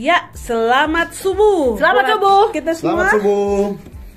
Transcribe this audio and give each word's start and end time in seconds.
Ya, 0.00 0.32
selamat 0.32 1.12
subuh. 1.12 1.76
Selamat 1.76 2.08
buat 2.08 2.12
subuh. 2.16 2.44
Kita 2.56 2.72
semua. 2.72 2.88
Selamat 2.88 3.12
subuh. 3.20 3.64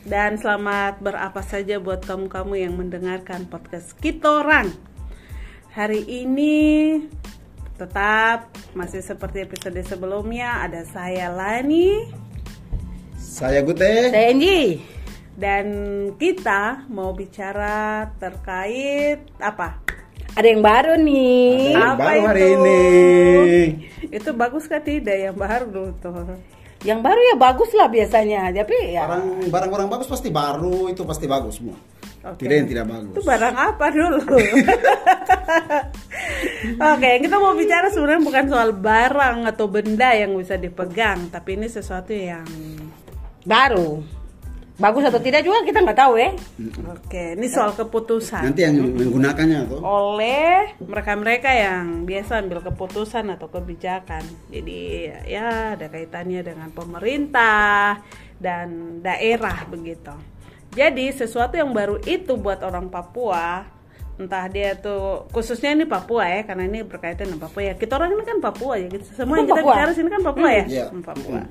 Dan 0.08 0.32
selamat 0.40 0.94
berapa 1.04 1.42
saja 1.44 1.76
buat 1.84 2.08
kamu-kamu 2.08 2.54
yang 2.56 2.80
mendengarkan 2.80 3.44
podcast 3.52 3.92
kita 4.00 4.48
orang. 4.48 4.72
Hari 5.76 6.08
ini 6.08 7.04
tetap 7.76 8.48
masih 8.72 9.04
seperti 9.04 9.44
episode 9.44 9.76
sebelumnya 9.84 10.64
ada 10.64 10.88
saya 10.88 11.28
Lani 11.28 12.08
Saya 13.20 13.60
Gute. 13.68 14.08
Saya 14.08 14.32
Enji. 14.32 14.80
dan 15.36 15.68
kita 16.16 16.88
mau 16.88 17.12
bicara 17.12 18.08
terkait 18.24 19.20
apa? 19.36 19.84
Ada 20.34 20.48
yang 20.48 20.64
baru 20.64 20.96
nih. 20.96 21.76
Ada. 21.76 21.92
Apa 21.92 22.00
baru 22.00 22.22
hari 22.24 22.40
itu? 22.42 22.56
ini. 22.56 22.82
Itu 24.14 24.30
bagus 24.38 24.70
kan 24.70 24.86
tidak 24.86 25.18
yang 25.18 25.34
baru 25.34 25.90
tuh? 25.98 26.38
Yang 26.86 27.00
baru 27.02 27.22
ya 27.34 27.36
bagus 27.40 27.74
lah 27.74 27.90
biasanya. 27.90 28.54
Tapi 28.54 28.94
ya 28.94 29.10
Barang 29.10 29.50
barang-barang 29.50 29.90
bagus 29.90 30.06
pasti 30.06 30.30
baru, 30.30 30.94
itu 30.94 31.02
pasti 31.02 31.26
bagus 31.26 31.58
semua. 31.58 31.78
Oke. 32.24 32.48
Tidak 32.48 32.56
yang 32.56 32.70
tidak 32.70 32.86
bagus. 32.88 33.14
Itu 33.18 33.22
barang 33.26 33.56
apa 33.58 33.86
dulu? 33.92 34.22
Oke, 36.96 37.12
kita 37.20 37.36
mau 37.36 37.52
bicara 37.52 37.92
sebenarnya 37.92 38.24
bukan 38.24 38.46
soal 38.48 38.70
barang 38.72 39.38
atau 39.44 39.66
benda 39.68 40.16
yang 40.16 40.32
bisa 40.40 40.56
dipegang, 40.56 41.28
tapi 41.28 41.60
ini 41.60 41.68
sesuatu 41.68 42.16
yang 42.16 42.48
baru. 43.44 44.23
Bagus 44.84 45.08
atau 45.08 45.24
tidak 45.24 45.48
juga 45.48 45.64
kita 45.64 45.80
nggak 45.80 45.96
tahu 45.96 46.14
ya. 46.20 46.36
Oke, 46.92 47.40
ini 47.40 47.48
soal 47.48 47.72
keputusan 47.72 48.44
Nanti 48.44 48.68
yang 48.68 48.84
menggunakannya 48.84 49.72
tuh. 49.72 49.80
oleh 49.80 50.76
mereka-mereka 50.84 51.48
yang 51.56 52.04
biasa 52.04 52.44
ambil 52.44 52.60
keputusan 52.68 53.32
atau 53.32 53.48
kebijakan. 53.48 54.28
Jadi 54.52 55.08
ya 55.24 55.80
ada 55.80 55.88
kaitannya 55.88 56.44
dengan 56.44 56.68
pemerintah 56.76 58.04
dan 58.44 59.00
daerah 59.00 59.64
begitu. 59.72 60.12
Jadi 60.76 61.16
sesuatu 61.16 61.56
yang 61.56 61.72
baru 61.72 62.04
itu 62.04 62.36
buat 62.36 62.60
orang 62.60 62.92
Papua 62.92 63.64
entah 64.14 64.46
dia 64.46 64.78
tuh 64.78 65.26
khususnya 65.34 65.74
ini 65.74 65.90
Papua 65.90 66.28
ya 66.30 66.42
karena 66.46 66.70
ini 66.70 66.86
berkaitan 66.86 67.34
dengan 67.34 67.50
Papua 67.50 67.62
ya 67.66 67.74
kita 67.74 67.98
orang 67.98 68.14
ini 68.14 68.24
kan 68.28 68.38
Papua 68.38 68.74
ya 68.78 68.88
kita, 68.92 69.06
semua 69.10 69.42
yang 69.42 69.50
kita 69.50 69.62
Papua. 69.66 69.74
bicara 69.74 69.92
sini 69.98 70.10
kan 70.14 70.22
Papua 70.22 70.50
ya. 70.54 70.66
Hmm, 70.94 71.02
Papua 71.02 71.42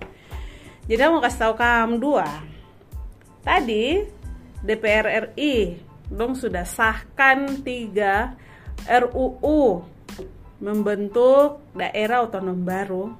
jadi 0.86 1.00
aku 1.02 1.10
mau 1.18 1.22
kasih 1.26 1.40
tahu 1.42 1.54
kamu 1.58 1.94
dua 1.98 2.26
tadi 3.42 4.00
DPR 4.62 5.34
RI 5.34 5.76
dong 6.08 6.38
sudah 6.38 6.62
sahkan 6.62 7.62
tiga 7.66 8.38
RUU 8.86 9.82
membentuk 10.62 11.74
daerah 11.74 12.22
otonom 12.22 12.62
baru 12.62 13.10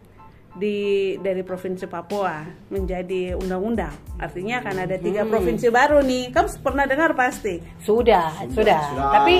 di 0.52 0.76
dari 1.16 1.40
provinsi 1.40 1.88
Papua 1.88 2.44
menjadi 2.68 3.32
undang-undang. 3.36 3.92
Artinya 4.20 4.60
akan 4.60 4.76
ada 4.84 4.96
tiga 5.00 5.24
provinsi 5.24 5.72
baru 5.72 6.04
nih. 6.04 6.30
Kamu 6.30 6.48
pernah 6.60 6.84
dengar 6.84 7.16
pasti. 7.16 7.58
Sudah, 7.80 8.30
sudah. 8.52 8.82
Tapi 9.16 9.36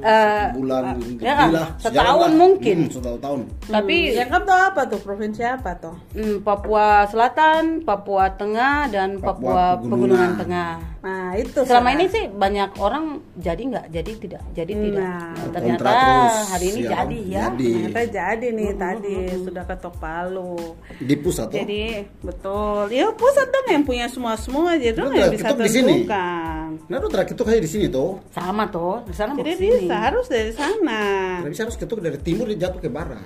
eh, 0.00 0.44
bulan 0.54 0.96
ya, 1.18 1.34
lebih 1.34 1.54
lah, 1.58 1.68
setahun 1.82 2.30
lah. 2.30 2.38
mungkin. 2.38 2.78
Hmm, 2.86 2.92
setahun 2.94 3.20
tahun. 3.20 3.40
tapi 3.68 3.96
Hmm, 4.00 4.16
yang 4.16 4.28
kamu 4.30 4.44
tahu 4.46 4.60
apa 4.70 4.82
tuh 4.88 5.00
provinsi 5.02 5.42
apa 5.44 5.70
tuh? 5.76 5.96
hmm, 6.14 6.36
Papua 6.46 7.04
Selatan, 7.10 7.84
Papua 7.84 8.24
Tengah 8.38 8.88
dan 8.88 9.18
Papua, 9.18 9.76
Papua 9.76 9.82
Pegunungan 9.82 9.98
Pegunungan. 10.00 10.30
Tengah. 10.40 10.72
Nah 11.00 11.32
itu 11.32 11.64
Selama 11.64 11.96
ini 11.96 12.12
sih 12.12 12.28
banyak 12.28 12.76
orang 12.76 13.24
jadi 13.32 13.62
nggak, 13.72 13.86
jadi 13.88 14.12
tidak, 14.20 14.42
jadi 14.52 14.72
tidak. 14.72 15.00
Nah, 15.00 15.32
Nah, 15.32 15.48
ternyata 15.48 15.88
terus, 15.88 16.36
hari 16.52 16.66
ini 16.68 16.80
ya, 16.80 16.90
jadi 16.92 17.18
ya. 17.24 17.42
jadi. 17.48 17.70
ternyata 17.72 18.02
jadi 18.12 18.46
nih 18.52 18.70
tadi 18.76 19.14
sudah 19.40 19.64
ketok 19.64 19.94
palu. 19.96 20.56
Di 21.00 21.14
pusat 21.16 21.46
tuh. 21.48 21.56
Jadi 21.56 21.82
betul, 22.20 22.84
ya 22.92 23.08
pusat 23.16 23.48
dong 23.48 23.66
yang 23.72 23.84
punya 23.88 24.06
semua 24.12 24.36
semua 24.36 24.76
jadi 24.76 24.92
dong 24.92 25.08
Udah, 25.08 25.20
yang 25.24 25.32
bisa 25.32 25.48
ketuk 25.48 25.64
di 25.64 25.70
sini. 25.72 25.92
tentukan. 26.04 26.66
Nah, 26.84 26.96
lu 27.00 27.08
terakhir 27.08 27.32
itu 27.32 27.44
kayak 27.48 27.62
di 27.64 27.70
sini 27.70 27.86
tuh. 27.88 28.10
Sama 28.30 28.64
tuh, 28.68 29.00
di 29.08 29.14
sana 29.16 29.32
Jadi 29.34 29.50
bisa 29.56 29.96
harus 29.96 30.26
dari 30.28 30.52
sana. 30.52 31.00
Tidak 31.40 31.50
bisa 31.50 31.62
harus 31.64 31.76
ketuk 31.80 31.98
dari 31.98 32.18
timur 32.20 32.44
dia 32.46 32.68
jatuh 32.68 32.78
ke 32.78 32.92
barat. 32.92 33.24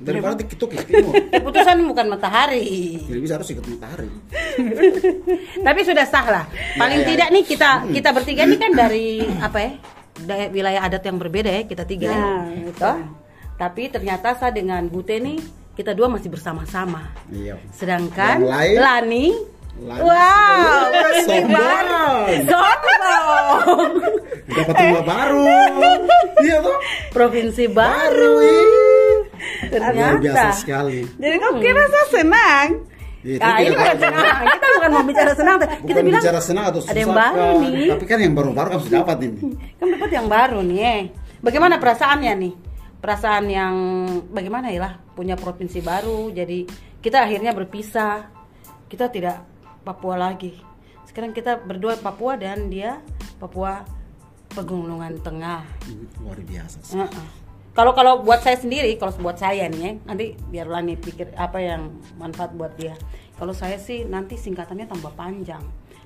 Dari 0.00 0.16
barat 0.18 0.40
diketuk 0.40 0.72
ke 0.72 0.80
timur. 0.82 1.12
Keputusan 1.12 1.76
bukan 1.84 2.06
matahari. 2.08 2.96
Tidak 2.98 3.20
bisa 3.20 3.36
harus 3.36 3.48
ikut 3.48 3.64
matahari. 3.66 4.08
Tapi 5.66 5.80
sudah 5.82 6.04
sah 6.04 6.26
lah. 6.26 6.44
Paling 6.74 6.98
Ya, 6.98 7.04
ya. 7.04 7.08
tidak 7.10 7.28
nih 7.30 7.44
kita 7.44 7.70
kita 7.86 8.08
bertiga 8.10 8.42
ini 8.42 8.56
kan 8.56 8.72
dari 8.72 9.08
apa 9.38 9.58
ya? 9.60 9.72
Dari 10.16 10.44
wilayah 10.50 10.80
adat 10.82 11.02
yang 11.02 11.16
berbeda 11.16 11.50
ya 11.50 11.62
kita 11.64 11.84
tiga. 11.84 12.06
ya. 12.06 12.16
Nah, 12.16 12.44
Gitu. 12.48 12.92
Tapi 13.54 13.82
ternyata 13.88 14.32
saya 14.34 14.50
dengan 14.50 14.80
Bute 14.86 15.16
nih 15.16 15.36
kita 15.74 15.92
dua 15.92 16.08
masih 16.08 16.28
bersama-sama. 16.28 17.12
Iya. 17.28 17.60
Sedangkan 17.70 18.40
lain? 18.40 18.76
Lani 18.76 19.26
Lani. 19.80 20.02
Wow, 20.02 20.92
provinsi 20.92 21.24
Sombong. 21.40 21.52
baru. 21.54 22.08
Sombong. 22.42 23.92
Dapat 24.50 24.74
rumah 24.76 25.04
baru. 25.12 25.44
Iya 26.38 26.56
tuh. 26.58 26.76
Provinsi 27.10 27.64
baru. 27.66 28.34
Luar 28.40 28.79
Ternyata. 29.68 30.16
biasa 30.18 30.46
sekali. 30.56 31.00
Jadi 31.14 31.36
kamu 31.36 31.56
kira 31.58 31.82
saya 31.84 32.06
senang? 32.10 32.66
Itu 33.20 33.36
Nah, 33.36 33.60
ini 33.60 33.68
bukan 33.70 33.98
senang. 34.00 34.36
Kita 34.48 34.66
bukan 34.72 34.90
mau 34.90 35.04
bicara 35.04 35.32
senang. 35.36 35.54
Bukan 35.56 35.68
kita 35.84 36.00
bilang 36.00 36.22
bicara 36.24 36.40
senang 36.40 36.64
atau 36.66 36.80
ada 36.80 36.96
yang 36.96 37.10
susah, 37.12 37.20
baru 37.20 37.44
Kak. 37.44 37.60
nih. 37.60 37.88
Tapi 37.92 38.04
kan 38.06 38.18
yang 38.18 38.32
baru-baru 38.32 38.68
kamu 38.70 38.82
sudah 38.82 38.98
dapat 39.04 39.18
ini. 39.20 39.40
Kan 39.78 39.86
dapat 39.92 40.10
yang 40.10 40.26
baru 40.26 40.58
nih. 40.62 40.80
eh. 40.80 41.02
Bagaimana 41.40 41.74
perasaannya 41.76 42.32
nih? 42.34 42.54
Perasaan 42.96 43.44
yang 43.46 43.74
bagaimana 44.28 44.68
ya 44.68 44.80
lah 44.80 44.92
punya 45.12 45.36
provinsi 45.36 45.80
baru. 45.80 46.32
Jadi 46.32 46.64
kita 46.98 47.24
akhirnya 47.24 47.52
berpisah. 47.52 48.24
Kita 48.88 49.12
tidak 49.12 49.44
Papua 49.80 50.16
lagi. 50.16 50.56
Sekarang 51.04 51.32
kita 51.32 51.60
berdua 51.60 51.96
Papua 51.96 52.36
dan 52.36 52.68
dia 52.68 53.00
Papua 53.36 53.84
Pegunungan 54.50 55.20
Tengah. 55.20 55.62
Luar 56.20 56.40
biasa. 56.40 56.78
sih. 56.82 56.96
Heeh. 56.96 57.26
Kalau 57.70 57.94
kalau 57.94 58.20
buat 58.20 58.40
saya 58.40 58.58
sendiri, 58.58 58.98
kalau 58.98 59.14
buat 59.20 59.38
saya 59.38 59.70
nih 59.70 59.80
ya, 59.80 59.92
nanti 60.02 60.26
biar 60.44 60.66
Lani 60.66 60.98
pikir 60.98 61.30
apa 61.34 61.58
yang 61.58 61.88
manfaat 62.18 62.50
buat 62.52 62.74
dia. 62.74 62.98
Kalau 63.38 63.54
saya 63.54 63.78
sih 63.78 64.02
nanti 64.04 64.34
singkatannya 64.34 64.84
tambah 64.84 65.14
panjang. 65.14 65.62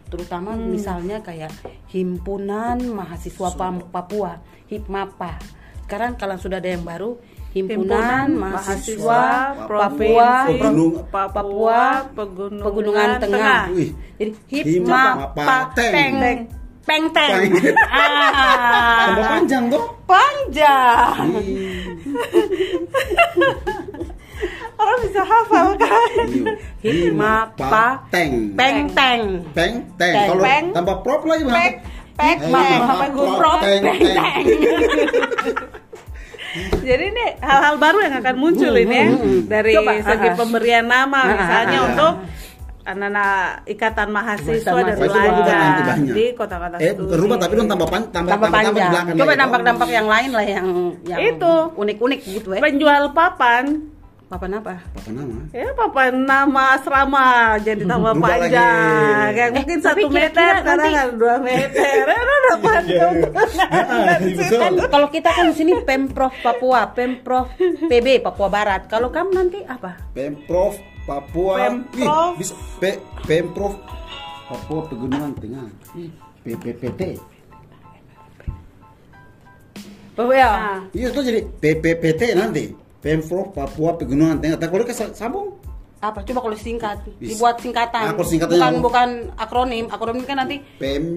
Terutama 0.06 0.54
misalnya 0.54 1.18
kayak 1.18 1.50
Himpunan 1.88 2.78
Mahasiswa 2.86 3.48
Pam- 3.56 3.88
Papua, 3.88 4.38
HIPMAPA. 4.68 5.40
Sekarang 5.82 6.14
kalau 6.14 6.36
sudah 6.36 6.60
ada 6.60 6.68
yang 6.68 6.84
baru, 6.84 7.16
Himpunan, 7.50 8.28
Himpunan 8.28 8.28
Mahasiswa 8.34 9.22
Mahasiswa 9.56 9.78
Papua, 9.80 10.30
Pegunung- 10.44 10.96
Papua, 11.08 11.32
Papua 11.32 11.80
Pegunungan, 12.12 12.62
Pegunungan 12.62 13.08
Tengah. 13.18 13.62
Wih. 13.72 13.90
Jadi 14.14 14.30
HIPMAPA 14.52 15.34
HIPMAPA 15.34 15.56
Teng. 15.74 16.14
Teng. 16.20 16.38
Peng 16.84 17.04
Teng. 17.10 17.32
Peng. 17.52 17.72
Ah. 17.88 19.08
Tambah 19.08 19.24
panjang 19.24 19.64
tuh. 19.72 19.82
Panjang. 20.04 21.26
Orang 24.74 24.98
bisa 25.00 25.22
hafal 25.24 25.66
kan? 25.80 26.10
Hipmapa 26.84 28.04
Teng. 28.12 28.52
Peng 28.52 28.78
Teng. 28.92 29.22
Peng 29.56 29.74
Teng. 29.96 30.14
Kalau 30.28 30.42
Peng. 30.44 30.64
tambah 30.76 30.96
prop 31.00 31.22
lagi 31.24 31.42
berapa? 31.48 31.56
pek, 31.56 31.74
Eh, 32.14 32.14
pek, 32.14 32.36
Hipmapa 32.46 32.92
pegun 33.08 33.28
Prop 33.34 33.58
prop, 33.58 33.60
Teng. 33.64 33.82
Jadi 36.86 37.04
ini 37.10 37.24
hal-hal 37.42 37.82
baru 37.82 37.98
yang 38.06 38.14
akan 38.22 38.34
muncul 38.38 38.70
ini 38.78 38.94
ya 38.94 39.08
dari 39.50 39.74
Coba, 39.74 39.98
segi 39.98 40.28
ah, 40.30 40.30
ah. 40.30 40.38
pemberian 40.38 40.86
nama 40.86 41.18
Ah, 41.18 41.34
misalnya 41.34 41.74
ah, 41.74 41.82
ah. 41.82 41.90
untuk 41.90 42.12
anak-anak 42.84 43.32
ikatan 43.66 44.08
mahasiswa 44.08 44.70
dan 44.78 44.94
pelajar 44.94 45.96
di 46.04 46.24
kota-kota 46.32 46.76
Eh, 46.76 46.92
berubah 46.92 47.36
tapi 47.36 47.52
dong 47.54 47.66
tambah 47.66 47.88
pan, 47.88 48.02
tambah, 48.08 48.30
Tambah 48.30 48.46
tambah, 48.46 48.60
tambah 48.60 48.72
panjang. 48.72 48.90
belakang 48.92 49.14
Coba 49.16 49.32
dampak-dampak 49.34 49.88
yang 49.90 50.06
lain 50.06 50.30
lah 50.30 50.44
yang 50.44 50.66
yang 51.02 51.20
Itu. 51.26 51.54
unik-unik 51.74 52.20
gitu 52.22 52.48
ya. 52.52 52.60
penjual 52.60 53.10
papan 53.10 53.64
Papan 54.24 54.56
apa? 54.56 54.80
Apa 54.96 55.10
nama? 55.12 55.36
Ya 55.52 55.68
papan 55.70 56.12
nama 56.16 56.74
asrama 56.74 57.26
jadi 57.60 57.84
tambah 57.92 58.16
panjang. 58.16 59.30
Yang 59.30 59.36
Eh, 59.36 59.50
mungkin 59.52 59.78
satu 59.78 60.06
meter 60.08 60.52
sekarang 60.58 60.90
ada 60.90 61.12
dua 61.12 61.36
meter. 61.38 62.02
Eh, 62.02 62.18
udah 62.18 62.56
panjang. 62.58 63.14
Kan 64.50 64.72
kalau 64.88 65.08
kita 65.08 65.28
kan 65.28 65.52
di 65.52 65.54
sini 65.54 65.72
Pemprov 65.78 66.32
Papua, 66.40 66.88
Pemprov 66.88 67.52
PB 67.60 68.24
Papua 68.24 68.48
Barat. 68.48 68.88
Kalau 68.88 69.12
kamu 69.12 69.30
nanti 69.30 69.60
apa? 69.62 70.02
Pemprov 70.10 70.72
Papua. 71.04 71.54
Pemprov. 71.60 72.32
Ih, 72.34 72.38
bisa 72.40 72.54
P, 72.80 72.82
Pemprov 73.28 73.76
Papua 74.48 74.80
Pegunungan 74.88 75.32
Tengah. 75.36 75.68
Ih, 75.96 76.10
PPPT. 76.44 77.02
Oh 80.14 80.30
ya. 80.30 80.48
Nah, 80.48 80.80
Iya 80.94 81.10
itu 81.12 81.20
jadi 81.20 81.40
PPPT 81.44 82.22
nanti. 82.36 82.64
Pemprov 83.04 83.52
Papua 83.52 83.96
Pegunungan 84.00 84.40
Tengah. 84.40 84.56
Tak 84.56 84.68
boleh 84.72 84.88
sambung? 85.12 85.60
Apa? 86.04 86.20
Coba 86.20 86.40
kalau 86.44 86.56
singkat, 86.60 87.00
dibuat 87.16 87.56
singkatan. 87.64 88.12
Ah, 88.12 88.16
singkatannya 88.20 88.60
bukan 88.60 88.74
bukan 88.84 89.08
akronim. 89.40 89.88
Akronim 89.88 90.24
kan 90.28 90.36
nanti 90.44 90.60
Pem. 90.76 91.16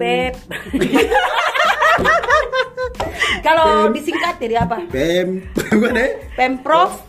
Kalau 3.44 3.92
disingkat 3.92 4.40
jadi 4.40 4.64
apa? 4.64 4.82
Pem. 4.88 5.44
Bukan 5.56 5.94
deh. 5.94 6.10
Pemprov 6.34 7.07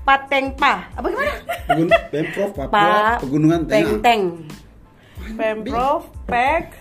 Patengpa. 0.00 0.88
Apa 0.96 1.06
gimana? 1.06 1.34
Pegun 1.68 1.88
Pemprov 2.10 2.50
Papua 2.56 2.72
Pak 2.72 3.18
Pegunungan 3.22 3.60
Teng 3.68 3.84
Tengah. 3.86 4.00
Teng. 4.02 4.22
Pemprov, 5.36 6.00
Pek, 6.26 6.74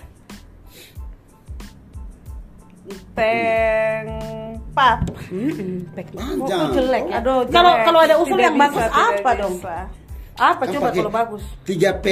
Teng, 3.14 4.06
Pap. 4.74 5.00
Panjang. 5.94 6.70
Kok 6.72 6.74
jelek 6.74 7.04
ya? 7.12 7.20
Aduh, 7.22 7.40
Kalau 7.52 7.72
jelek. 7.76 7.86
kalau 7.86 8.00
ada 8.02 8.16
usul 8.18 8.38
Tidak 8.40 8.48
yang 8.50 8.56
bisa, 8.58 8.64
bagus 8.66 8.86
apa 8.90 9.30
dong? 9.38 9.56
bisa. 9.60 9.78
Apa 10.40 10.64
Kan 10.66 10.74
coba 10.74 10.88
kalau 10.96 11.12
bagus? 11.14 11.44
3 11.68 12.02
P 12.02 12.06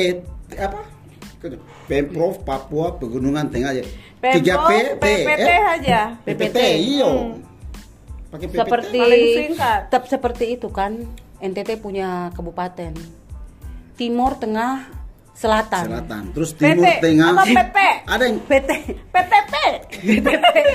apa? 0.59 0.81
Pemprov 1.87 2.43
Papua 2.43 2.93
Pegunungan 2.99 3.47
Tengah 3.49 3.71
aja. 3.73 3.83
3 4.19 4.19
Pemprov, 4.19 4.67
PT. 4.69 5.03
PPT 5.05 5.49
eh? 5.49 5.61
aja. 5.63 5.99
PPT, 6.27 6.57
iyo. 6.77 7.36
Pakai 8.27 8.47
PPT. 8.51 8.59
Seperti 8.59 9.01
tetap 9.55 10.03
seperti 10.07 10.45
itu 10.59 10.67
kan. 10.73 11.05
NTT 11.37 11.77
punya 11.79 12.33
kabupaten. 12.33 12.97
Timur, 13.93 14.37
Tengah, 14.41 14.89
Selatan. 15.37 15.83
Selatan. 15.85 16.21
Terus 16.33 16.49
Timur 16.51 16.81
PT, 16.81 16.97
Tengah. 16.97 17.29
apa 17.29 17.43
PP? 17.45 17.77
Ada 18.09 18.23
yang 18.25 18.37
PT. 18.41 18.69
PTP. 19.13 19.53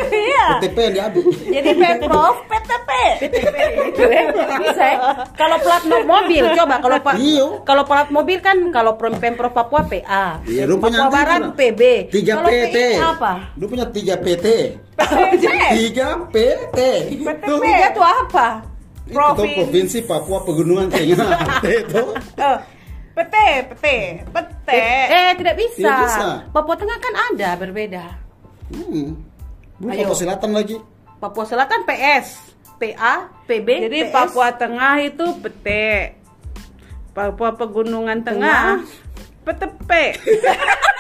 Iya. 0.09 0.45
PTP 0.55 0.77
yang 0.79 0.95
diaduk. 0.95 1.25
Jadi 1.35 1.71
Pemprov, 1.75 2.35
PTP. 2.47 2.91
Gitu 3.27 4.03
ya. 4.07 4.23
Bisa 4.57 4.85
ya. 4.87 4.99
Kalau 5.35 5.57
plat 5.59 5.83
mo- 5.83 6.07
mobil 6.07 6.45
coba 6.55 6.79
kalau 6.79 6.99
pak 7.01 7.15
kalau 7.63 7.83
plat 7.83 8.09
mobil 8.09 8.39
kan 8.39 8.57
kalau 8.71 8.95
Pem- 8.95 9.19
Pemprov 9.19 9.51
Papua 9.51 9.83
PA. 9.83 10.39
Iya, 10.47 10.63
lu 10.65 10.79
punya 10.79 11.07
Papua 11.07 11.15
Barat. 11.17 11.41
PB. 11.53 11.83
Tiga 12.09 12.35
PT. 12.41 12.77
PI 12.95 13.03
apa? 13.03 13.33
Lu 13.59 13.67
punya 13.67 13.87
3 13.87 14.15
PT. 14.17 14.47
PTP. 14.95 15.43
3 15.91 16.31
PT. 16.31 16.79
Itu, 17.11 17.55
Tiga 17.59 17.89
itu 17.91 18.03
apa? 18.03 18.49
Provinsi. 19.03 19.59
provinsi 19.59 19.99
Papua 20.07 20.39
Pegunungan 20.41 20.87
Tengah. 20.87 21.29
itu. 21.83 22.03
Oh, 23.13 23.21
PT, 23.21 23.37
PT, 23.69 23.87
PT. 24.33 24.69
Eh 24.73 25.31
tidak 25.37 25.55
bisa. 25.61 25.77
Tidak 25.77 26.01
bisa. 26.09 26.29
Papua 26.49 26.75
Tengah 26.81 26.97
kan 26.97 27.15
ada 27.33 27.51
berbeda. 27.61 28.05
Hmm. 28.73 29.21
Ayo. 29.85 30.09
Papua 30.09 30.17
Selatan 30.17 30.51
lagi. 30.57 30.77
Papua 31.21 31.45
Selatan 31.45 31.85
PS, 31.85 32.57
PA, 32.81 33.29
PB, 33.45 33.69
Jadi 33.87 33.99
PS. 34.09 34.13
Papua 34.17 34.49
Tengah 34.57 35.05
itu 35.05 35.27
PT. 35.45 35.69
Papua 37.13 37.53
Pegunungan 37.53 38.25
Tengah, 38.25 38.81
PTP. 39.45 39.91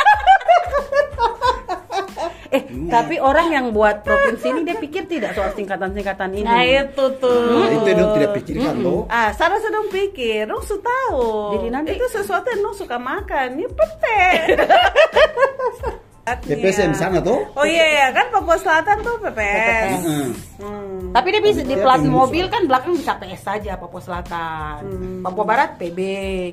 Eh, 2.53 2.69
tapi 2.93 3.17
orang 3.17 3.49
yang 3.49 3.67
buat 3.73 4.05
provinsi 4.05 4.45
ini 4.53 4.61
dia 4.61 4.77
pikir 4.77 5.09
tidak 5.09 5.33
soal 5.33 5.57
singkatan-singkatan 5.57 6.37
ini. 6.37 6.45
Nah 6.45 6.61
itu 6.61 7.05
tuh. 7.17 7.49
Nah, 7.49 7.73
itu 7.73 7.89
yang 7.89 7.99
dong 8.05 8.13
tidak 8.21 8.31
pikirkan 8.37 8.75
loh. 8.85 9.09
Ah, 9.09 9.33
Sarah 9.33 9.57
sedang 9.57 9.89
pikir, 9.89 10.45
dong 10.45 10.61
su 10.61 10.77
tahu. 10.77 11.57
Jadi 11.57 11.69
nanti- 11.73 11.97
itu 11.97 12.05
sesuatu 12.13 12.45
yang 12.53 12.61
dong 12.61 12.77
suka 12.77 13.01
makan, 13.01 13.57
ya 13.57 13.69
pete. 13.73 14.21
PPSM 16.23 16.95
sana 16.95 17.19
tuh. 17.19 17.51
Oh 17.59 17.67
iya 17.67 17.83
ya, 17.83 18.07
kan 18.15 18.31
Papua 18.31 18.55
Selatan 18.55 19.03
tuh 19.03 19.19
PPS. 19.19 20.07
Heeh. 20.07 20.27
Hmm. 20.63 21.11
Tapi 21.11 21.29
dia 21.35 21.43
bisa 21.43 21.67
di 21.67 21.75
plat 21.75 21.99
mobil 21.99 22.47
kan 22.47 22.63
belakang 22.71 22.95
bisa 22.95 23.19
PS 23.19 23.43
saja 23.43 23.75
Papua 23.75 23.99
Selatan. 23.99 24.81
Papua 25.27 25.45
Barat 25.45 25.75
PB, 25.83 25.99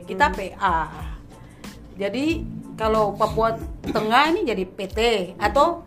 kita 0.09 0.33
PA. 0.33 0.89
Jadi 1.93 2.41
kalau 2.79 3.11
Papua 3.11 3.59
Tengah 3.83 4.31
ini 4.31 4.47
jadi 4.47 4.63
PT 4.63 4.99
atau 5.35 5.83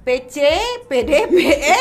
PC, 0.00 0.38
PD, 0.86 1.10
PE. 1.26 1.80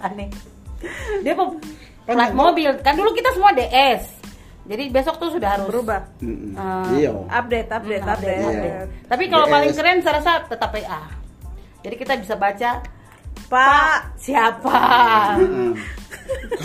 Aneh. 0.00 0.28
Dia 1.24 1.32
pep- 1.32 1.60
plat 2.04 2.32
mobil 2.32 2.72
kan 2.80 2.92
dulu 2.92 3.12
kita 3.12 3.30
semua 3.30 3.52
DS. 3.52 4.02
Jadi 4.64 4.88
besok 4.88 5.20
tuh 5.20 5.28
sudah 5.30 5.54
harus 5.54 5.68
Berubah. 5.68 6.08
Eh, 6.18 6.56
Iya. 6.98 7.12
Update, 7.30 7.68
update, 7.68 8.02
Hmm, 8.02 8.14
update. 8.16 8.40
Iya. 8.40 8.48
update. 8.50 8.88
Tapi 9.06 9.24
kalau 9.28 9.44
DS. 9.44 9.52
paling 9.52 9.70
keren 9.70 9.98
saya 10.00 10.14
rasa 10.18 10.32
tetap 10.42 10.72
PA. 10.72 11.02
Jadi 11.80 11.94
kita 11.94 12.12
bisa 12.16 12.34
baca 12.34 12.70
Pak, 13.44 14.16
siapa. 14.16 14.80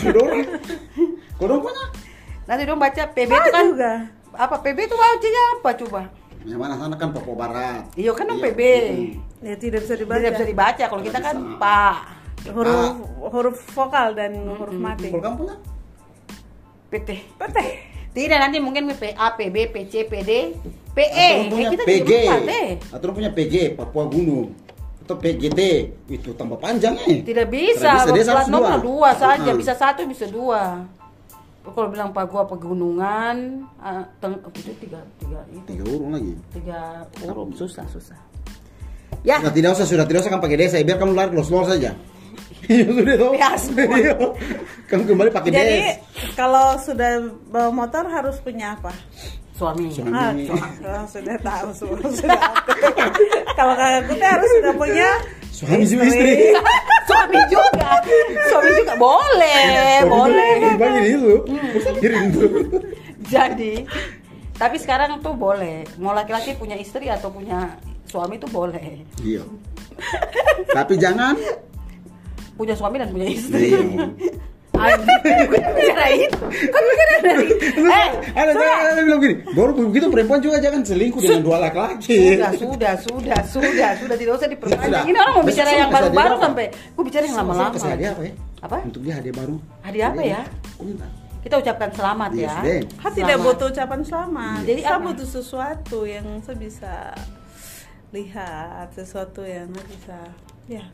Kalau 0.00 0.24
dorong 1.38 1.60
punya. 1.60 1.84
Nanti 2.46 2.62
dong 2.64 2.80
baca 2.80 3.02
PB 3.06 3.30
itu 3.30 3.50
kan 3.50 3.64
juga. 3.68 3.92
Apa 4.40 4.56
PB 4.58 4.78
itu 4.88 4.96
bacanya 4.96 5.42
apa 5.54 5.70
coba? 5.76 6.02
Yang 6.40 6.56
mana 6.56 6.74
sana 6.74 6.96
kan 6.96 7.12
Papua 7.12 7.36
Barat. 7.36 7.84
Iya 7.94 8.16
kan 8.16 8.24
dong 8.24 8.40
Iya. 8.40 8.46
PB. 8.48 8.60
Mm. 8.88 9.10
Ya 9.40 9.54
tidak 9.56 9.84
bisa 9.84 9.94
dibaca. 9.94 10.16
Tidak 10.18 10.32
bisa 10.32 10.46
dibaca 10.48 10.84
kalau 10.88 11.02
kita 11.04 11.18
kan 11.20 11.36
bisa. 11.36 11.60
Pak. 11.60 11.96
Huruf 12.48 12.92
huruf 13.20 13.56
vokal 13.70 14.16
dan 14.16 14.32
huruf 14.48 14.72
mati. 14.72 15.12
Kalau 15.12 15.20
kamu 15.20 15.36
punya? 15.36 15.56
PT. 16.88 17.08
PT. 17.36 17.58
Tidak 18.10 18.38
nanti 18.40 18.58
mungkin 18.58 18.90
PA, 18.90 19.38
PB, 19.38 19.70
PC, 19.70 20.10
PD, 20.10 20.30
PE. 20.90 21.06
Atau 21.06 21.46
Eh, 21.46 21.46
punya 21.46 21.68
kita 21.70 21.84
PG. 21.86 22.10
Atau 22.90 23.06
punya 23.14 23.30
PG 23.30 23.54
Papua 23.76 24.04
Gunung. 24.08 24.50
Atau 24.98 25.14
PGT. 25.14 25.60
Itu 26.08 26.34
tambah 26.34 26.58
panjang 26.58 26.98
eh. 27.04 27.22
Tidak 27.22 27.46
bisa, 27.46 28.02
Tidak 28.02 28.16
bisa, 28.16 28.30
plat 28.32 28.42
harus 28.42 28.50
nomor 28.50 28.80
dua. 28.80 28.82
dua 28.82 29.10
saja, 29.14 29.46
Heeh. 29.46 29.54
bisa 29.54 29.72
satu 29.76 30.02
bisa 30.08 30.26
dua. 30.26 30.88
Kalau 31.60 31.88
bilang 31.88 32.10
Papua 32.10 32.42
pegunungan, 32.44 33.36
ah, 33.76 34.00
teng 34.18 34.40
itu 34.48 34.72
tiga 34.80 34.98
tiga 35.20 35.40
itu 35.46 35.60
Tiga 35.68 35.84
urung 35.86 36.10
lagi. 36.10 36.32
tiga 36.50 37.04
huruf 37.20 37.52
susah 37.54 37.84
susah. 37.86 38.16
Ya, 39.20 39.36
Sudah 39.36 39.52
tidak 39.52 39.70
usah, 39.76 39.84
sudah 39.84 40.04
tidak 40.04 40.20
usah 40.24 40.32
kan 40.32 40.40
pakai 40.40 40.56
desa. 40.56 40.80
Biar 40.80 40.96
kamu 40.96 41.12
lari 41.12 41.32
los-los 41.32 41.68
saja. 41.68 41.92
Iya 42.70 42.86
sudah. 42.86 43.14
Biasa. 43.34 43.70
Iya. 43.98 44.14
Kamu 44.86 45.02
kembali 45.04 45.30
pakai 45.30 45.50
Jadi 45.50 45.74
des. 45.76 45.96
kalau 46.32 46.78
sudah 46.78 47.10
bawa 47.46 47.70
motor 47.74 48.06
harus 48.06 48.38
punya 48.38 48.78
apa? 48.78 48.94
Suami. 49.60 49.86
Suami. 49.92 50.12
Ah, 50.16 51.04
oh, 51.04 51.04
sudah 51.04 51.36
tahu 51.44 51.68
semua 51.76 52.08
sudah. 52.08 52.40
kalau 53.58 53.74
kakak 53.76 54.02
kita 54.08 54.24
harus 54.24 54.50
sudah 54.56 54.72
punya 54.72 55.08
Suami 55.52 55.84
juga 55.84 56.08
istri. 56.08 56.56
suami 57.04 57.40
juga, 57.52 57.88
suami 58.48 58.70
juga 58.80 58.94
boleh, 58.96 59.60
Suami 60.00 60.08
boleh. 60.08 60.52
Bagi 60.80 61.00
itu. 61.12 61.34
Kirim 62.00 62.24
tuh. 62.32 62.48
Jadi, 63.28 63.84
tapi 64.56 64.76
sekarang 64.80 65.20
tuh 65.20 65.36
boleh. 65.36 65.84
Mau 66.00 66.16
laki-laki 66.16 66.56
punya 66.56 66.80
istri 66.80 67.12
atau 67.12 67.28
punya 67.28 67.76
suami 68.08 68.40
tuh 68.40 68.48
boleh. 68.48 69.04
Iya. 69.20 69.44
Tapi 70.72 70.96
jangan. 70.96 71.36
Punya 72.56 72.72
suami 72.72 72.96
dan 72.96 73.12
punya 73.12 73.28
istri. 73.28 73.76
Iya. 73.76 74.08
Gue 74.80 75.60
itu. 76.24 76.44
Kan 76.72 76.82
dari 77.20 77.46
Eh, 77.80 78.08
Ada 78.32 78.50
ada 78.56 78.66
ada 78.96 79.02
bilang 79.04 79.20
gini. 79.20 79.34
Baru 79.52 79.70
begitu 79.76 80.08
perempuan 80.08 80.40
juga 80.40 80.56
jangan 80.58 80.80
selingkuh 80.80 81.20
dengan 81.20 81.42
dua 81.44 81.56
laki-laki. 81.60 82.36
sudah, 82.36 82.52
sudah, 82.56 82.94
sudah, 82.96 83.40
sudah, 83.44 83.90
sudah 84.00 84.16
tidak 84.16 84.32
usah 84.40 84.48
diperpanjang. 84.48 85.04
Ini 85.04 85.16
orang 85.20 85.34
mau 85.36 85.44
bicara 85.44 85.70
yang 85.76 85.90
baru-baru 85.92 86.34
sampai 86.40 86.66
gue 86.72 87.04
bicara 87.04 87.24
yang 87.28 87.36
lama-lama. 87.44 87.70
Kasih 87.76 87.90
hadiah 87.92 88.10
apa 88.16 88.22
ya? 88.24 88.32
Apa? 88.60 88.76
Untuk 88.84 89.00
dia 89.04 89.14
hadiah 89.20 89.34
baru. 89.36 89.56
Hadiah 89.84 90.06
apa 90.12 90.22
ya? 90.24 90.40
Kita 91.40 91.54
ucapkan 91.56 91.88
selamat 91.96 92.30
Yes, 92.36 92.52
ya. 92.52 92.84
Kan 93.00 93.12
tidak 93.16 93.36
butuh 93.40 93.66
ucapan 93.72 94.00
selamat. 94.04 94.60
Jadi 94.60 94.68
Jadi 94.68 94.80
saya 94.84 94.96
apa? 95.00 95.06
butuh 95.08 95.28
sesuatu 95.28 95.98
yang 96.04 96.26
saya 96.44 96.56
bisa 96.60 96.94
lihat, 98.12 98.86
sesuatu 98.92 99.40
yang 99.48 99.68
saya 99.72 99.86
bisa 99.88 100.18
ya 100.68 100.84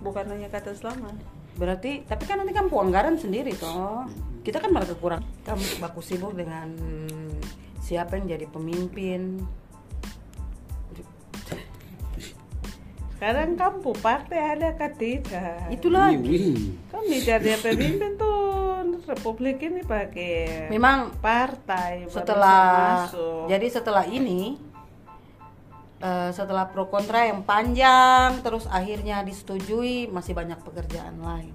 bukan 0.00 0.24
hanya 0.32 0.48
kata 0.48 0.72
selamat. 0.72 1.14
Berarti, 1.56 2.04
tapi 2.08 2.24
kan 2.24 2.40
nanti 2.40 2.52
kan 2.56 2.66
anggaran 2.68 3.16
sendiri 3.20 3.52
toh. 3.56 4.08
Kita 4.42 4.58
kan 4.58 4.74
malah 4.74 4.88
kekurang. 4.88 5.22
Kamu 5.46 5.78
baku 5.78 6.00
sibuk 6.02 6.32
dengan 6.34 6.72
siapa 7.78 8.18
yang 8.18 8.38
jadi 8.38 8.46
pemimpin. 8.48 9.42
Sekarang 13.14 13.54
kamu 13.54 13.94
partai 14.02 14.58
ada 14.58 14.74
kah 14.74 14.90
tidak? 14.98 15.70
Itu 15.70 15.94
lagi. 15.94 16.74
Kan 16.90 17.06
bicara 17.06 17.38
dia 17.38 17.54
pemimpin 17.60 18.18
tuh 18.18 18.42
Republik 19.02 19.58
ini 19.62 19.82
pakai 19.82 20.66
Memang 20.70 21.14
partai 21.18 22.06
setelah 22.06 23.06
bisa 23.06 23.14
masuk. 23.14 23.44
jadi 23.50 23.66
setelah 23.66 24.04
ini 24.06 24.56
eh, 26.02 26.30
setelah 26.34 26.66
pro 26.68 26.90
kontra 26.90 27.30
yang 27.30 27.46
panjang 27.46 28.42
terus 28.42 28.66
akhirnya 28.66 29.22
disetujui 29.22 30.10
masih 30.10 30.34
banyak 30.34 30.58
pekerjaan 30.60 31.22
lain. 31.22 31.54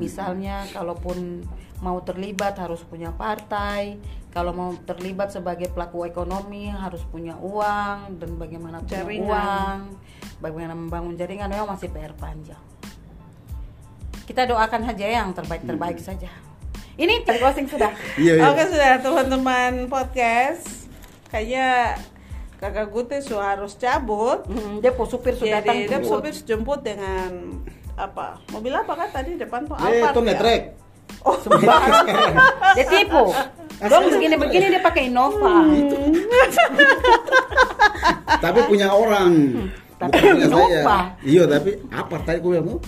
Misalnya 0.00 0.64
kalaupun 0.72 1.44
mau 1.84 2.00
terlibat 2.00 2.56
harus 2.56 2.80
punya 2.84 3.12
partai 3.12 4.00
kalau 4.30 4.54
mau 4.54 4.70
terlibat 4.86 5.34
sebagai 5.34 5.68
pelaku 5.74 6.06
ekonomi 6.06 6.70
harus 6.70 7.02
punya 7.10 7.34
uang 7.40 8.20
dan 8.20 8.30
bagaimana 8.38 8.78
punya 8.84 9.02
Jaringan. 9.02 9.26
uang 9.26 9.78
bagaimana 10.38 10.74
membangun 10.78 11.14
jaringan 11.18 11.50
memang 11.50 11.74
masih 11.74 11.90
PR 11.90 12.14
panjang. 12.14 12.62
Kita 14.24 14.46
doakan 14.46 14.86
saja 14.86 15.06
yang 15.10 15.34
terbaik 15.34 15.66
terbaik 15.66 15.98
saja. 15.98 16.30
Ini 16.94 17.26
closing 17.26 17.66
sudah. 17.66 17.90
Iya, 18.14 18.38
iya. 18.38 18.42
Oke 18.52 18.62
sudah 18.70 18.92
teman-teman 19.02 19.90
podcast. 19.90 20.86
Kayaknya 21.32 21.98
kakak 22.60 22.86
Gute 22.86 23.16
su 23.18 23.34
harus 23.34 23.72
cabut 23.74 24.44
Hmm, 24.44 24.78
dia 24.78 24.92
po 24.92 25.02
supir 25.02 25.32
sudah 25.32 25.58
datang 25.58 25.76
Jadi 25.78 25.86
dia 25.86 25.96
jemput. 25.98 26.10
supir 26.14 26.34
jemput 26.38 26.80
dengan 26.80 27.30
apa 27.96 28.40
mobil 28.48 28.70
apa 28.70 28.92
kan 28.94 29.08
tadi 29.10 29.34
depan 29.34 29.64
tuh 29.64 29.76
Eh, 29.76 29.84
Alphard 29.98 30.12
itu 30.12 30.20
ya? 30.20 30.26
netrek. 30.26 30.62
Oh, 31.20 31.36
sembarang. 31.42 32.06
dia 32.76 32.84
tipu. 32.86 33.24
Dong 33.82 34.04
begini-begini 34.06 34.66
dia 34.70 34.80
pakai 34.80 35.02
Innova. 35.06 35.64
tapi 38.38 38.58
punya 38.64 38.88
orang. 38.88 39.32
Tapi 39.98 40.16
Bukan 40.16 40.32
punya 40.32 40.48
lupa. 40.48 40.64
saya. 40.64 40.82
Iya, 41.20 41.42
tapi 41.46 41.70
apa 41.90 42.14
tadi 42.22 42.38
gue 42.38 42.52
bilang 42.54 42.80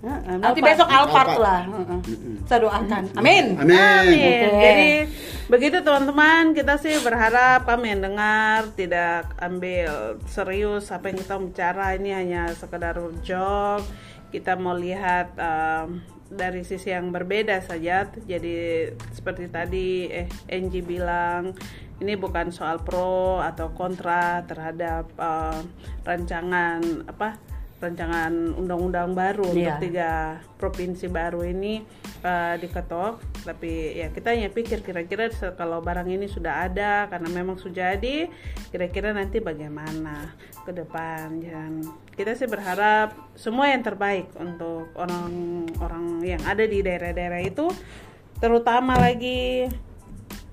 Heeh, 0.00 0.36
Nanti 0.40 0.64
besok 0.64 0.88
Alphard 0.88 1.36
Alphard. 1.36 1.44
lah. 1.44 1.60
Heeh. 1.68 2.00
Saya 2.48 2.58
doakan. 2.64 3.02
Amin. 3.20 3.60
Amin. 3.60 3.76
Amin. 3.76 4.16
Oke. 4.48 4.64
Jadi 4.64 4.90
begitu 5.52 5.76
teman-teman 5.84 6.56
kita 6.56 6.80
sih 6.80 6.96
berharap 7.04 7.68
kami 7.68 7.92
yang 7.92 8.08
dengar 8.08 8.70
tidak 8.78 9.28
ambil 9.36 10.16
serius 10.24 10.88
apa 10.88 11.12
yang 11.12 11.18
kita 11.20 11.36
bicara 11.36 11.86
ini 12.00 12.10
hanya 12.16 12.48
sekedar 12.56 12.96
joke. 13.20 13.84
Kita 14.32 14.56
mau 14.56 14.72
lihat 14.72 15.36
um, 15.36 16.00
dari 16.32 16.64
sisi 16.64 16.96
yang 16.96 17.12
berbeda 17.12 17.60
saja. 17.60 18.08
Jadi 18.08 18.88
seperti 19.12 19.52
tadi 19.52 20.08
eh 20.08 20.30
Angie 20.48 20.80
bilang 20.80 21.52
ini 22.00 22.16
bukan 22.16 22.48
soal 22.48 22.80
pro 22.80 23.44
atau 23.44 23.76
kontra 23.76 24.40
terhadap 24.48 25.12
uh, 25.20 25.60
rancangan 26.08 27.04
apa 27.04 27.36
rancangan 27.80 28.52
undang-undang 28.60 29.16
baru 29.16 29.48
untuk 29.48 29.56
Iya. 29.56 29.80
tiga 29.80 30.10
provinsi 30.60 31.08
baru 31.08 31.40
ini 31.48 31.80
uh, 32.20 32.60
diketok. 32.60 33.24
Tapi 33.48 33.96
ya 33.96 34.12
kita 34.12 34.36
hanya 34.36 34.52
pikir 34.52 34.84
kira-kira 34.84 35.32
kalau 35.56 35.80
barang 35.80 36.04
ini 36.04 36.28
sudah 36.28 36.68
ada 36.68 37.08
karena 37.08 37.32
memang 37.32 37.56
sudah 37.56 37.96
jadi 37.96 38.28
kira-kira 38.68 39.16
nanti 39.16 39.40
bagaimana 39.40 40.36
ke 40.68 40.76
depan. 40.76 41.40
Dan 41.40 41.80
kita 42.12 42.36
sih 42.36 42.44
berharap 42.44 43.16
semua 43.32 43.72
yang 43.72 43.80
terbaik 43.80 44.28
untuk 44.36 44.92
orang-orang 45.00 46.20
yang 46.20 46.42
ada 46.44 46.68
di 46.68 46.84
daerah-daerah 46.84 47.40
itu 47.40 47.72
terutama 48.40 49.00
lagi 49.00 49.68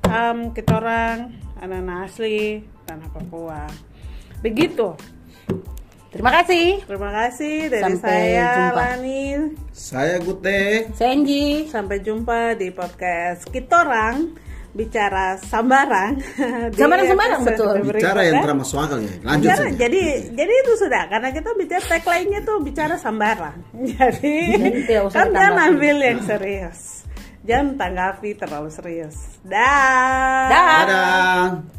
um, 0.07 0.55
kita 0.55 0.79
orang 0.79 1.35
anak-anak 1.59 2.07
asli 2.07 2.63
tanah 2.87 3.11
Papua. 3.11 3.67
Begitu 4.39 4.95
Terima 6.07 6.31
kasih. 6.31 6.87
terima 6.87 7.11
kasih 7.11 7.55
dari 7.67 7.83
Sampai 7.83 8.15
saya 8.15 8.47
jumpa. 8.49 8.75
Lani 8.79 9.23
Saya 9.69 10.15
Gute. 10.23 10.61
Senji. 10.95 11.67
Sampai 11.67 11.99
jumpa 11.99 12.55
di 12.55 12.71
podcast 12.71 13.43
Kitorang 13.47 14.33
bicara 14.77 15.41
sambarang. 15.41 16.21
Di 16.69 16.77
Sambarang-sambarang, 16.77 17.39
episode 17.41 17.57
betul. 17.57 17.73
berikutnya. 17.89 17.97
Bicara 17.97 18.21
yang 18.29 18.57
masuk 18.61 18.77
akal 18.77 18.99
ya. 19.01 19.13
Lanjut 19.25 19.41
Bicara- 19.49 19.65
saja. 19.65 19.77
jadi 19.81 20.03
jadi 20.37 20.53
itu 20.53 20.71
sudah 20.77 21.03
karena 21.09 21.29
kita 21.33 21.49
bicara 21.57 21.83
tagline-nya 21.89 22.39
tuh 22.45 22.57
bicara 22.61 22.95
sambarang. 22.95 23.57
Jadi 23.97 24.37
kan 25.09 25.27
jangan 25.33 25.73
ambil 25.73 25.97
yang 25.97 26.19
serius. 26.21 27.09
Jangan 27.41 27.67
tanggapi 27.73 28.29
terlalu 28.37 28.69
serius. 28.69 29.17
Dah. 29.41 30.45
Dah. 30.45 30.65
Dadah. 30.85 31.76